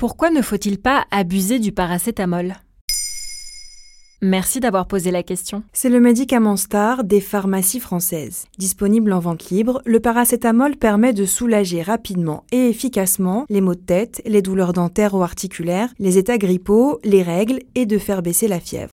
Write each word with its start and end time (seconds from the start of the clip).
Pourquoi 0.00 0.30
ne 0.30 0.40
faut-il 0.40 0.78
pas 0.78 1.04
abuser 1.10 1.58
du 1.58 1.72
paracétamol? 1.72 2.54
Merci 4.22 4.58
d'avoir 4.58 4.86
posé 4.86 5.10
la 5.10 5.22
question. 5.22 5.62
C'est 5.74 5.90
le 5.90 6.00
médicament 6.00 6.56
star 6.56 7.04
des 7.04 7.20
pharmacies 7.20 7.80
françaises. 7.80 8.46
Disponible 8.56 9.12
en 9.12 9.18
vente 9.18 9.50
libre, 9.50 9.82
le 9.84 10.00
paracétamol 10.00 10.76
permet 10.76 11.12
de 11.12 11.26
soulager 11.26 11.82
rapidement 11.82 12.44
et 12.50 12.70
efficacement 12.70 13.44
les 13.50 13.60
maux 13.60 13.74
de 13.74 13.80
tête, 13.80 14.22
les 14.24 14.40
douleurs 14.40 14.72
dentaires 14.72 15.12
ou 15.12 15.22
articulaires, 15.22 15.92
les 15.98 16.16
états 16.16 16.38
grippaux, 16.38 16.98
les 17.04 17.22
règles 17.22 17.58
et 17.74 17.84
de 17.84 17.98
faire 17.98 18.22
baisser 18.22 18.48
la 18.48 18.58
fièvre. 18.58 18.92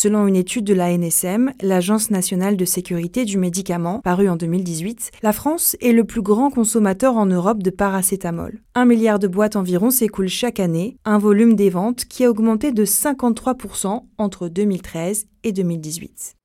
Selon 0.00 0.28
une 0.28 0.36
étude 0.36 0.62
de 0.62 0.74
l'ANSM, 0.74 1.54
l'Agence 1.60 2.12
nationale 2.12 2.56
de 2.56 2.64
sécurité 2.64 3.24
du 3.24 3.36
médicament, 3.36 3.98
parue 3.98 4.28
en 4.28 4.36
2018, 4.36 5.10
la 5.24 5.32
France 5.32 5.74
est 5.80 5.90
le 5.90 6.04
plus 6.04 6.22
grand 6.22 6.50
consommateur 6.50 7.16
en 7.16 7.26
Europe 7.26 7.64
de 7.64 7.70
paracétamol. 7.70 8.62
Un 8.76 8.84
milliard 8.84 9.18
de 9.18 9.26
boîtes 9.26 9.56
environ 9.56 9.90
s'écoulent 9.90 10.28
chaque 10.28 10.60
année, 10.60 10.96
un 11.04 11.18
volume 11.18 11.56
des 11.56 11.68
ventes 11.68 12.04
qui 12.04 12.24
a 12.24 12.30
augmenté 12.30 12.70
de 12.70 12.84
53% 12.84 14.04
entre 14.18 14.48
2013 14.48 15.26
et 15.42 15.50
2018. 15.50 16.36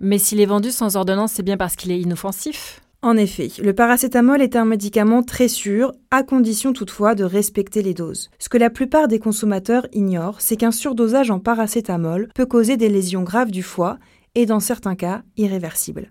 Mais 0.00 0.18
s'il 0.18 0.40
est 0.40 0.46
vendu 0.46 0.72
sans 0.72 0.96
ordonnance, 0.96 1.34
c'est 1.34 1.44
bien 1.44 1.56
parce 1.56 1.76
qu'il 1.76 1.92
est 1.92 2.00
inoffensif 2.00 2.80
en 3.02 3.16
effet, 3.16 3.48
le 3.62 3.72
paracétamol 3.72 4.42
est 4.42 4.56
un 4.56 4.64
médicament 4.64 5.22
très 5.22 5.48
sûr, 5.48 5.92
à 6.10 6.22
condition 6.22 6.72
toutefois 6.72 7.14
de 7.14 7.24
respecter 7.24 7.82
les 7.82 7.94
doses. 7.94 8.30
Ce 8.38 8.48
que 8.48 8.58
la 8.58 8.70
plupart 8.70 9.06
des 9.06 9.18
consommateurs 9.18 9.86
ignorent, 9.92 10.40
c'est 10.40 10.56
qu'un 10.56 10.72
surdosage 10.72 11.30
en 11.30 11.38
paracétamol 11.38 12.28
peut 12.34 12.46
causer 12.46 12.76
des 12.76 12.88
lésions 12.88 13.22
graves 13.22 13.50
du 13.50 13.62
foie 13.62 13.98
et 14.34 14.46
dans 14.46 14.60
certains 14.60 14.96
cas 14.96 15.22
irréversibles. 15.36 16.10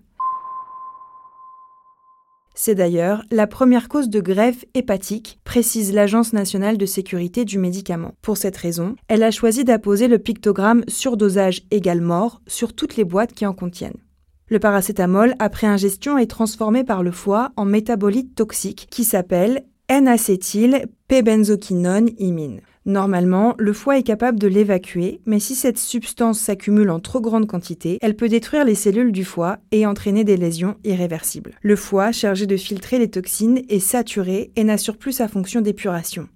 C'est 2.54 2.74
d'ailleurs 2.74 3.22
la 3.30 3.46
première 3.46 3.88
cause 3.88 4.08
de 4.08 4.20
greffe 4.20 4.64
hépatique, 4.72 5.38
précise 5.44 5.92
l'Agence 5.92 6.32
nationale 6.32 6.78
de 6.78 6.86
sécurité 6.86 7.44
du 7.44 7.58
médicament. 7.58 8.14
Pour 8.22 8.38
cette 8.38 8.56
raison, 8.56 8.96
elle 9.08 9.22
a 9.22 9.30
choisi 9.30 9.64
d'apposer 9.64 10.08
le 10.08 10.18
pictogramme 10.18 10.82
surdosage 10.88 11.62
égale 11.70 12.00
mort 12.00 12.40
sur 12.46 12.74
toutes 12.74 12.96
les 12.96 13.04
boîtes 13.04 13.34
qui 13.34 13.44
en 13.44 13.52
contiennent. 13.52 14.05
Le 14.48 14.60
paracétamol, 14.60 15.34
après 15.40 15.66
ingestion, 15.66 16.18
est 16.18 16.30
transformé 16.30 16.84
par 16.84 17.02
le 17.02 17.10
foie 17.10 17.50
en 17.56 17.64
métabolite 17.64 18.36
toxique 18.36 18.86
qui 18.90 19.02
s'appelle 19.02 19.64
N-acétyl-P-benzoquinone 19.88 22.10
imine. 22.18 22.60
Normalement, 22.84 23.56
le 23.58 23.72
foie 23.72 23.98
est 23.98 24.04
capable 24.04 24.38
de 24.38 24.46
l'évacuer, 24.46 25.20
mais 25.26 25.40
si 25.40 25.56
cette 25.56 25.78
substance 25.78 26.38
s'accumule 26.38 26.90
en 26.90 27.00
trop 27.00 27.20
grande 27.20 27.48
quantité, 27.48 27.98
elle 28.00 28.14
peut 28.14 28.28
détruire 28.28 28.64
les 28.64 28.76
cellules 28.76 29.10
du 29.10 29.24
foie 29.24 29.58
et 29.72 29.84
entraîner 29.84 30.22
des 30.22 30.36
lésions 30.36 30.76
irréversibles. 30.84 31.58
Le 31.62 31.74
foie, 31.74 32.12
chargé 32.12 32.46
de 32.46 32.56
filtrer 32.56 33.00
les 33.00 33.10
toxines, 33.10 33.62
est 33.68 33.80
saturé 33.80 34.52
et 34.54 34.62
n'assure 34.62 34.96
plus 34.96 35.10
sa 35.10 35.26
fonction 35.26 35.60
d'épuration. 35.60 36.28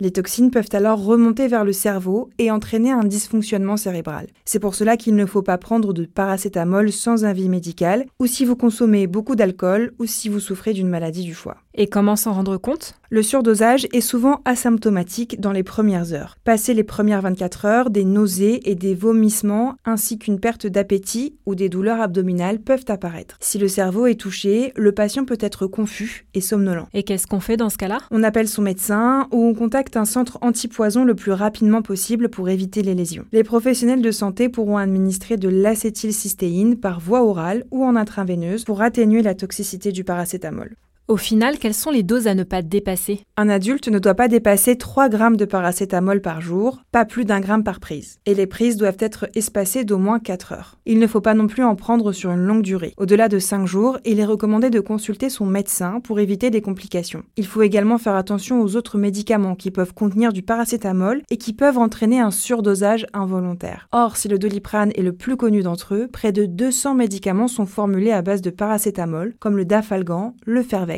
Les 0.00 0.12
toxines 0.12 0.52
peuvent 0.52 0.68
alors 0.72 1.04
remonter 1.04 1.48
vers 1.48 1.64
le 1.64 1.72
cerveau 1.72 2.30
et 2.38 2.52
entraîner 2.52 2.92
un 2.92 3.02
dysfonctionnement 3.02 3.76
cérébral. 3.76 4.28
C'est 4.44 4.60
pour 4.60 4.76
cela 4.76 4.96
qu'il 4.96 5.16
ne 5.16 5.26
faut 5.26 5.42
pas 5.42 5.58
prendre 5.58 5.92
de 5.92 6.04
paracétamol 6.04 6.92
sans 6.92 7.24
avis 7.24 7.48
médical, 7.48 8.06
ou 8.20 8.26
si 8.26 8.44
vous 8.44 8.54
consommez 8.54 9.08
beaucoup 9.08 9.34
d'alcool, 9.34 9.94
ou 9.98 10.06
si 10.06 10.28
vous 10.28 10.38
souffrez 10.38 10.72
d'une 10.72 10.88
maladie 10.88 11.24
du 11.24 11.34
foie. 11.34 11.56
Et 11.80 11.86
comment 11.86 12.16
s'en 12.16 12.32
rendre 12.32 12.56
compte? 12.56 12.94
Le 13.08 13.22
surdosage 13.22 13.86
est 13.92 14.00
souvent 14.00 14.40
asymptomatique 14.44 15.40
dans 15.40 15.52
les 15.52 15.62
premières 15.62 16.12
heures. 16.12 16.36
Passé 16.42 16.74
les 16.74 16.82
premières 16.82 17.22
24 17.22 17.66
heures, 17.66 17.90
des 17.90 18.04
nausées 18.04 18.68
et 18.68 18.74
des 18.74 18.96
vomissements 18.96 19.76
ainsi 19.84 20.18
qu'une 20.18 20.40
perte 20.40 20.66
d'appétit 20.66 21.36
ou 21.46 21.54
des 21.54 21.68
douleurs 21.68 22.00
abdominales 22.00 22.58
peuvent 22.58 22.84
apparaître. 22.88 23.36
Si 23.38 23.58
le 23.58 23.68
cerveau 23.68 24.06
est 24.06 24.16
touché, 24.16 24.72
le 24.74 24.90
patient 24.90 25.24
peut 25.24 25.38
être 25.40 25.68
confus 25.68 26.26
et 26.34 26.40
somnolent. 26.40 26.88
Et 26.94 27.04
qu'est-ce 27.04 27.28
qu'on 27.28 27.38
fait 27.38 27.56
dans 27.56 27.70
ce 27.70 27.78
cas-là? 27.78 27.98
On 28.10 28.24
appelle 28.24 28.48
son 28.48 28.62
médecin 28.62 29.28
ou 29.30 29.44
on 29.44 29.54
contacte 29.54 29.96
un 29.96 30.04
centre 30.04 30.38
antipoison 30.40 31.04
le 31.04 31.14
plus 31.14 31.30
rapidement 31.30 31.82
possible 31.82 32.28
pour 32.28 32.48
éviter 32.48 32.82
les 32.82 32.96
lésions. 32.96 33.24
Les 33.30 33.44
professionnels 33.44 34.02
de 34.02 34.10
santé 34.10 34.48
pourront 34.48 34.78
administrer 34.78 35.36
de 35.36 35.48
l'acétylcystéine 35.48 36.74
par 36.74 36.98
voie 36.98 37.22
orale 37.22 37.66
ou 37.70 37.84
en 37.84 37.94
intraveineuse 37.94 38.64
pour 38.64 38.82
atténuer 38.82 39.22
la 39.22 39.36
toxicité 39.36 39.92
du 39.92 40.02
paracétamol. 40.02 40.74
Au 41.08 41.16
final, 41.16 41.56
quelles 41.58 41.72
sont 41.72 41.90
les 41.90 42.02
doses 42.02 42.26
à 42.26 42.34
ne 42.34 42.42
pas 42.42 42.60
dépasser? 42.60 43.22
Un 43.38 43.48
adulte 43.48 43.88
ne 43.88 43.98
doit 43.98 44.12
pas 44.12 44.28
dépasser 44.28 44.76
3 44.76 45.08
grammes 45.08 45.38
de 45.38 45.46
paracétamol 45.46 46.20
par 46.20 46.42
jour, 46.42 46.82
pas 46.92 47.06
plus 47.06 47.24
d'un 47.24 47.40
gramme 47.40 47.64
par 47.64 47.80
prise. 47.80 48.18
Et 48.26 48.34
les 48.34 48.46
prises 48.46 48.76
doivent 48.76 48.98
être 48.98 49.26
espacées 49.34 49.84
d'au 49.84 49.96
moins 49.96 50.18
4 50.18 50.52
heures. 50.52 50.76
Il 50.84 50.98
ne 50.98 51.06
faut 51.06 51.22
pas 51.22 51.32
non 51.32 51.46
plus 51.46 51.64
en 51.64 51.76
prendre 51.76 52.12
sur 52.12 52.30
une 52.30 52.44
longue 52.44 52.60
durée. 52.60 52.92
Au-delà 52.98 53.28
de 53.28 53.38
5 53.38 53.64
jours, 53.64 53.98
il 54.04 54.20
est 54.20 54.26
recommandé 54.26 54.68
de 54.68 54.80
consulter 54.80 55.30
son 55.30 55.46
médecin 55.46 56.00
pour 56.04 56.20
éviter 56.20 56.50
des 56.50 56.60
complications. 56.60 57.22
Il 57.38 57.46
faut 57.46 57.62
également 57.62 57.96
faire 57.96 58.14
attention 58.14 58.60
aux 58.60 58.76
autres 58.76 58.98
médicaments 58.98 59.54
qui 59.54 59.70
peuvent 59.70 59.94
contenir 59.94 60.34
du 60.34 60.42
paracétamol 60.42 61.22
et 61.30 61.38
qui 61.38 61.54
peuvent 61.54 61.78
entraîner 61.78 62.20
un 62.20 62.30
surdosage 62.30 63.06
involontaire. 63.14 63.88
Or, 63.92 64.18
si 64.18 64.28
le 64.28 64.38
doliprane 64.38 64.92
est 64.94 65.00
le 65.00 65.14
plus 65.14 65.38
connu 65.38 65.62
d'entre 65.62 65.94
eux, 65.94 66.08
près 66.12 66.32
de 66.32 66.44
200 66.44 66.96
médicaments 66.96 67.48
sont 67.48 67.64
formulés 67.64 68.12
à 68.12 68.20
base 68.20 68.42
de 68.42 68.50
paracétamol, 68.50 69.32
comme 69.40 69.56
le 69.56 69.64
dafalgan, 69.64 70.34
le 70.44 70.62
fervex 70.62 70.97